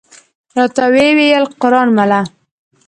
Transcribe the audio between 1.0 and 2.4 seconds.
ویل: قران مله!